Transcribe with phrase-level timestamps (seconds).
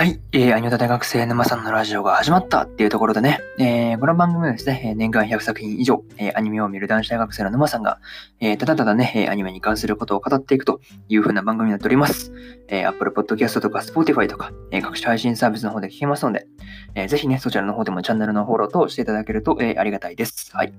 [0.00, 0.18] はい。
[0.32, 8.00] えー、アニメ大学生沼さんのラジオが始まったっていうところでね、えー、この番組はですね、年間100作品以上、えー、アニメを見る男子大学生の沼さんが、
[8.40, 10.80] えー、ただただね、アニメに関することを語っていくと
[11.10, 12.32] いう風な番組になっております。
[12.68, 16.46] えー、Apple Podcast とか Spotify とか、えー、各種配信サービスの方で聞けますので、
[16.94, 20.50] えー、ぜひね、そちらの方でもチャンネルのフォローとしていただけると、えー、ありがたいです。
[20.56, 20.72] はい。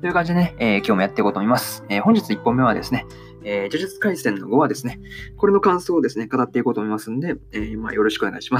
[0.00, 1.84] という感じでね、えー、今日もやっていこうと思います。
[1.88, 3.04] えー、本日1本目はですね、
[3.42, 5.00] えー、呪術廻戦の5話ですね。
[5.36, 8.59] これの感想をですね、語っていこうと思いますんで、えー、まあ、よろしくお願いしま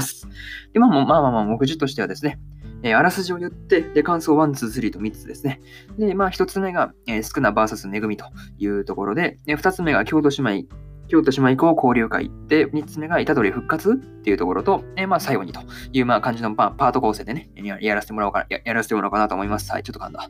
[0.79, 2.39] まあ、まあまあまあ、目次としてはですね、
[2.83, 5.61] えー、あらすじを言って、で、感想1、2、3と3つですね。
[5.97, 8.25] で、まあ、1つ目が、えー、スクナ VS めぐみと
[8.57, 10.75] いうところで、で2つ目が京都姉妹
[11.11, 15.59] 京都島以降交流会で、3つ目が虎杖復活っていうところと、えー、まあ最後にと
[15.91, 19.69] いうまあ感じのパート構成でねや、らせてもらおうかや、やらせてもらおうかなと思います。
[19.73, 20.29] はい、ちょっと噛んだ。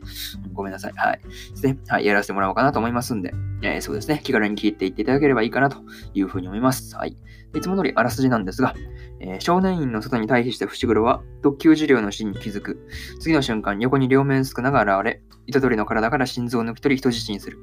[0.52, 0.92] ごめんなさい。
[0.96, 1.20] はい。
[1.22, 1.78] ですね。
[1.86, 3.32] はい、やらせてもらおうかなと思いますんで、
[3.62, 4.20] えー、そうですね。
[4.24, 5.76] 気軽に聞いていっていただければいいかなと
[6.14, 6.96] いうふうに思います。
[6.96, 7.16] はい。
[7.54, 8.74] いつも通りあらすじなんですが、
[9.20, 12.88] えー、少年院の外に退避した伏黒は特急治療の死に気づく。
[13.20, 17.58] 次の瞬間、横に両面少なが現れ、虎杖の体から心臓を抜き取り人質にする。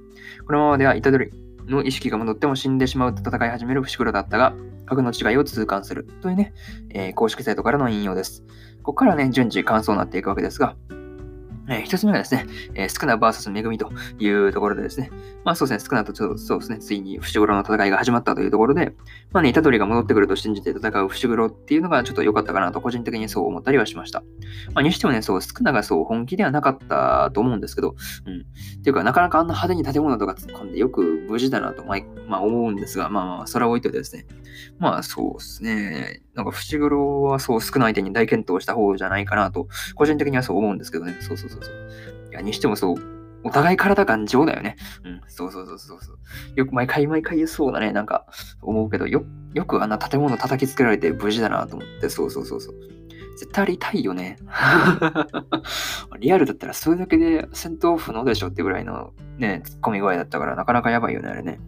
[0.48, 4.54] このままでは虎杖の意識が戻っても死んでしまうと戦い始める伏黒だったが、
[4.86, 6.54] 核の違いを痛感するというね、
[6.90, 8.44] えー、公式サイトからの引用です。
[8.82, 10.76] ここからね、順次感想になっていくわけですが、
[11.70, 15.12] えー、一つ目がですね、えー、スクナ VS めぐみというところでですね、
[15.44, 18.94] まあそうですね、スクナとちょっとそうですね、ついに伏黒の戦いが始まったというところで、
[19.32, 24.24] まあね、虎杖が戻ってくると信じて戦う伏黒っていうのがちょっと良かったかなと個人的にそう思ったりはしました。
[24.74, 27.96] まあにしてもね、そう、スクナがそう本気ではなかったと思うんですけど、
[28.26, 28.42] うん。
[28.42, 34.26] っていうか、なかなかあんな派手に建物とか突っ込んでよく無事だなと、まあ、まあ、思うんですが、まあまあ、それは置いといてですね、
[34.78, 42.30] まあそうですね、なんか伏黒はそう少ない手に大健闘した方じゃないかなと、個人的にはそう思うんですけどね、そうそうそうそう。
[42.32, 42.96] いや、にしてもそう、
[43.44, 44.76] お互い体頑丈だよね。
[45.04, 46.18] うん、そうそうそうそうそう。
[46.56, 48.26] よく毎回毎回そうだね、なんか
[48.62, 52.76] 思うけど、よ、よくあんな建物叩きつけられて無事だなと思って、そうそうそうそう。
[53.38, 54.38] 絶対ありたいよね。
[56.20, 61.60] リアルだったらそれだけで戦闘不能でしょってぐらいのね、突っ込み具合だったから、なかなかやばいよね、あれね。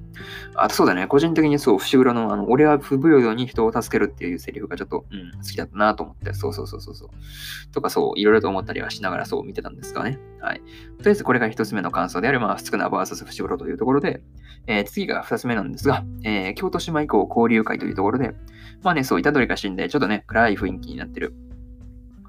[0.55, 7.09] あとそうだね、個人的にそう、伏黒の、あの、俺は不平等に人を助けるっていうセリフがちょっと、うん、好きだったなと思って、そうそうそうそうそう。
[7.71, 10.19] とかそう、いろいろと思ったりはしながらそう見てたんですがね。
[10.41, 10.59] はい。
[10.59, 10.67] とり
[11.07, 14.21] あえずこれが一つ目の感想である、まあ、少な VS 伏黒というところで、
[14.67, 18.33] えー、次が二つ目なんですが、えー、京都島以降交流会というところで、
[18.83, 21.33] まあね、そう、虎杖が死んで、ちょっとね、暗い雰囲気になってる。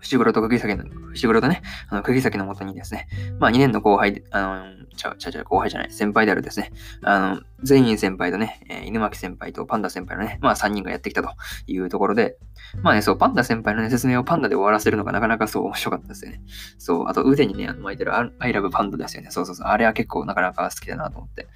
[0.03, 3.09] 伏黒と釘崎の、伏黒とね、あの、釘崎のもとにですね、
[3.39, 11.31] まあ2年の後輩、あの、ちゃちゃうちゃう後輩じゃない、先輩であるですね、あの、全員先輩とね、えー、犬巻先輩とパンダ先輩のね、まあ3人がやってきたと
[11.67, 12.37] いうところで、
[12.83, 16.43] まあね、そう、パンダ先輩のね、説明をパンダで終わらせるのがなかなかそう面白かったですよね。
[16.79, 19.31] そう、あと腕にね、あの巻いてる I love パンダですよね。
[19.31, 21.49] そうそうそう、あれは結構なかなか好きだなと思って。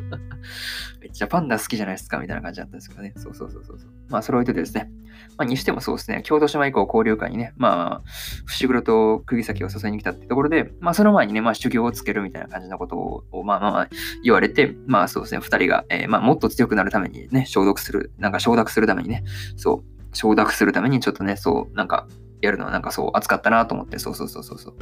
[1.00, 3.12] めっちゃパンダ好きじゃないですかみたいな感じだったんですけどね。
[3.16, 3.78] そうそうそうそう。
[4.08, 4.90] まあ、それを置いといてですね。
[5.36, 8.08] まあ、にしてもそうですね、京都島以降交流会にね、まあ、
[8.46, 13.88] 伏黒と釘崎を誘いに来たってところで、まあ、その前にね、まあ、修行をつけるみたいな感じのことを、まあまあまあ、
[14.22, 19.24] 言われて、まああそうですね、二人が、えー、まあ、もっと強くなるためにね、消毒する、なんか承諾するためにね、
[19.56, 22.06] そう、承諾するためにちょっとね、そう、なんか、
[22.40, 24.74] やるのはなんかそう、熱かったなと思って、そうそうそうそうそう。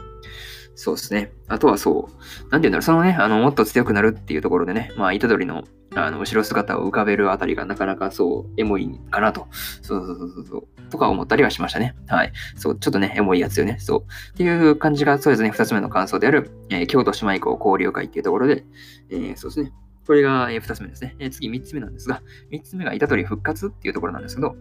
[0.74, 1.32] そうですね。
[1.48, 9.46] あとはそう、なんて言うんだろう、そのね、あの、もっと強くなるっていうところでね、まあ、虎杖の、あの、後ろ姿を浮かべるあたりがなかなかそう、エモいかなと、
[9.80, 11.96] そうそうそうそう、とか思ったりはしましたね。
[12.08, 12.32] はい。
[12.56, 13.78] そう、ちょっとね、エモいやつよね。
[13.80, 14.02] そう。
[14.32, 18.66] っていう感じが、そうですね、二つ目の感想である、えー、京都姉妹校交流会っていうところで、
[19.08, 19.72] えー、そうですね。
[20.06, 21.16] これが、えー、二つ目ですね。
[21.30, 24.56] 次、三つ目なんですが、三つ目が虎杖復活っていうところなんですけど、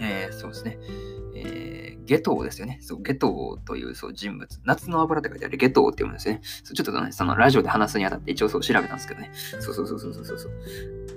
[0.00, 0.78] えー、そうですね。
[1.34, 2.78] えー、ゲトウですよね。
[2.80, 4.60] そう、ゲトウというそう人物。
[4.64, 6.40] 夏の油って書いてあるゲトウって読むんですね。
[6.64, 9.30] そうちょっとね、そのラジオで話すにあたって一応そう調べたんですけどね。
[9.60, 10.52] そうそうそうそうそうそう。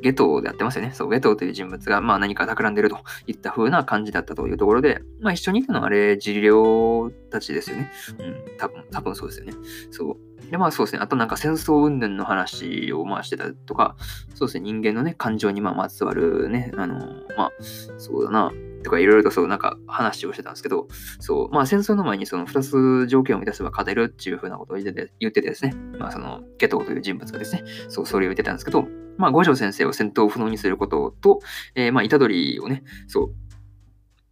[0.01, 0.91] ゲトウでやってますよね。
[0.94, 7.91] そう、ゲトウという人物が、まあ何か企んでるといった風な感じだったというところで、まあ一緒にいたのはあれ、治療たちですよね。
[8.19, 9.53] うん、多分、多分そうですよね。
[9.91, 10.31] そう。
[10.51, 11.00] で、まあそうですね。
[11.01, 13.95] あとなんか戦争云々の話をまあしてたとか、
[14.36, 14.62] そうですね。
[14.62, 17.00] 人間のね、感情にまあまつわるね、あの、
[17.38, 17.51] まあ、
[17.98, 18.51] そうだな。
[18.83, 20.88] とかいろいろとそうなんか話をしてたんですけど、
[21.19, 28.88] そう、まあ戦争の前にその2つ条件を満たせば勝てるっていうふうなことを言ってて言っててですね、まあそのゲトウという人物がですね、そう、それを言ってたんですけど、
[29.18, 31.39] まあ五条先生を戦闘不能にすることと、
[31.75, 33.33] えー、まあ虎杖をね、そう、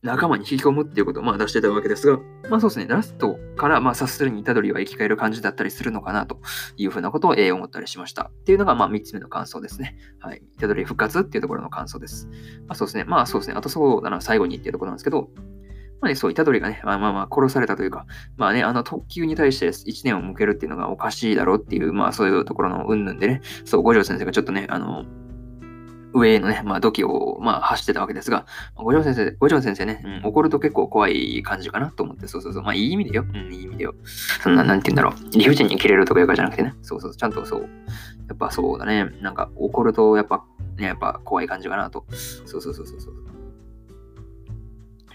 [0.01, 2.19] 仲間に引き込むっていうことをまあ出してたわけですが、
[2.49, 6.39] まあそうですね、ラストからまあ察するに虎杖は生き返る感じだったりするのかなと
[6.77, 8.31] いうふうなことを、え、思ったりしました。
[8.33, 9.97] っていうのがまあ3つ目の感想ですね。
[10.19, 10.41] はい。
[10.57, 12.27] 虎杖復活っていうところの感想です。
[12.67, 15.29] まあそうですね、まあそうですね、あとそうだな、最後にっていうところなんですけど、
[16.01, 18.05] まあね、そう、虎杖がね、まあまあまあ殺されたというか、
[18.37, 25.03] まあね、あの特急に対して1年を向けるっていうのがおかしいだろうっていう、まあそういうところの云々でね、そう、五条先生がちょっとね、あの、
[26.13, 28.45] 上へのね、まあ、土器を、まあ、走ってたわけですが、
[28.75, 32.63] 五条先生、五条先生ね、うん、怒ると結構怖い感じかなと思って、そうそうそう。
[32.63, 33.25] まあ、いい意味でよ。
[33.27, 33.95] うん、いい意味でよ。
[34.41, 35.37] そんな、なんて言うんだろう。
[35.37, 36.73] 理不尽に切れるとかいうかじゃなくてね。
[36.81, 37.61] そうそう、ちゃんとそう。
[37.61, 37.67] や
[38.33, 39.05] っぱそうだね。
[39.21, 40.43] なんか、怒ると、やっぱ、
[40.77, 42.05] ね、やっぱ怖い感じかなと。
[42.45, 43.13] そうそうそうそうそう。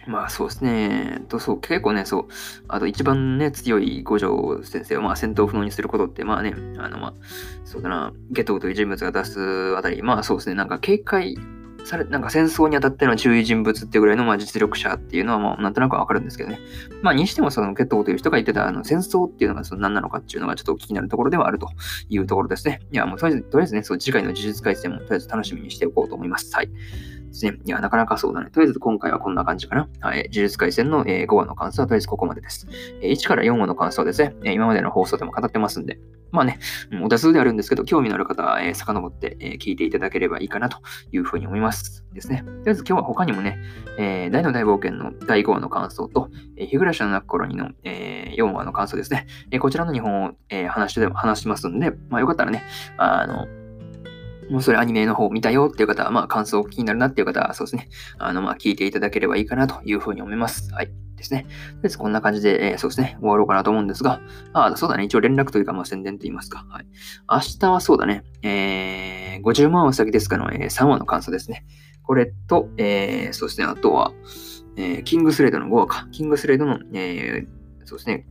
[0.07, 1.23] まあそうですね。
[1.29, 2.27] とそう結構ね、そう。
[2.69, 7.15] あと一番ね、強い五条先生をまあ戦闘不能にすることって、まあね、あのまあ、
[7.65, 11.39] そうだな、ゲトウという人物が出すあたり、まあそうですね、なんか警戒
[11.85, 16.59] され、なんか戦争にあたっての注意人物っていうぐらいのまあ実力者っていうのはまあなんとなくわかるんですけどね。
[17.03, 21.69] まあにしてもそのゲトウという人が言ってたあの戦争っていうのがその何なのかっていうのがちょっと気になるところではあると
[22.09, 22.81] いうところですね。
[22.91, 26.55] いやもうとりあえず、とりあえずね、そう次回の呪術改戦もとりあえず楽しみにしておこうと思います。
[26.55, 26.71] はい。
[27.35, 27.59] ですね。
[27.65, 28.51] いや、なかなかそうだね。
[28.51, 29.89] とりあえず今回はこんな感じかな。
[30.01, 30.19] はい。
[30.19, 32.67] 呪術廻戦の、え5話の感想はとりあえずここまでです。
[33.03, 34.35] え1から4話の感想ですね。
[34.45, 35.99] え今までの放送でも語ってますんで、
[36.35, 36.59] まあね、
[37.03, 40.79] お多数であるんですけど、興味のある方は、えー、遡って、えー、聞いていただければいいかなと
[41.13, 42.43] いうふうに思いますですね。
[42.45, 43.57] とりあえず今日は他にもね、
[43.99, 49.27] えー、大の大冒険の第5話の感想と、えー、日暮らしの泣く頃にの、えー、4話の感想ですね。
[49.53, 52.65] えー、こちらの2本を、えー、話して話しますんで、まあよかったらね、
[52.97, 53.47] あの、
[54.51, 57.89] もうそれアニメの方見たよっていう方は、まあ感想気になるなっていう方は、そうですね。
[58.19, 60.73] あの、まあ聞いていただければいいかなというふうに思います。
[60.73, 60.91] はい。
[61.17, 61.43] ですね。
[61.43, 63.17] とりあえずこんな感じで、えー、そうですね。
[63.21, 64.21] 終わろうかなと思うんですが、
[64.53, 65.05] あ、そうだね。
[65.05, 66.67] 一応連絡というか、まあ宣伝と言いますか。
[66.69, 66.87] はい。
[67.31, 68.25] 明日はそうだね。
[68.43, 71.65] えー、50万は先ですかの、えー、3話の感想ですね。
[72.03, 73.67] これと、えー、そうですね。
[73.67, 74.13] あとは、
[74.77, 76.09] えー、キングスレードの5話か。
[76.13, 78.27] キングスレードの、えー、そうですね。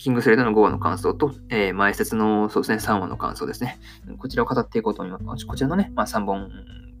[0.00, 3.78] キングスレードの5話の感想と、えー、前説のそうですね、3話の感想ですね。
[4.16, 5.46] こちらを語っていこうと思います。
[5.46, 6.50] こちらのね、まあ、3本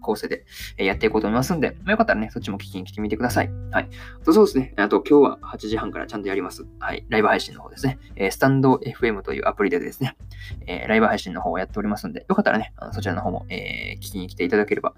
[0.02, 0.44] 構成で
[0.76, 3.50] やっていこうと思いますんで、まあ、よかったらね、そっちも聞きに来てみてください。
[3.70, 3.88] はい。
[4.22, 4.74] そうですね。
[4.76, 6.66] あと今日は8時半からちゃんとやります。
[6.78, 7.06] はい。
[7.08, 7.98] ライブ配信の方ですね。
[8.16, 10.18] えー、スタンド FM というアプリでですね、
[10.66, 14.92] えー、ライブ配信の方をやっておりますんで、よかったらね、あのそちらの方も、えー、聞きに来ていただければ、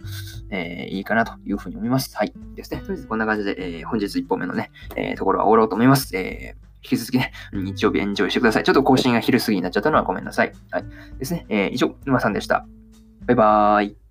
[0.50, 2.16] えいいかなというふうに思います。
[2.16, 2.32] はい。
[2.56, 2.80] ですね。
[2.80, 6.16] とりあえずこんな感じで、え本日1本目のね、えところは終わろうと思います。
[6.16, 8.64] えー引き続きね、日曜日エンジョイしてください。
[8.64, 10.52] ちょっと更新が昼過ぎになっちゃったのはごめんなさい。
[10.70, 10.84] はい。
[11.18, 11.46] ですね。
[11.48, 12.66] えー、以上、沼さんでした。
[13.26, 14.01] バイバーイ。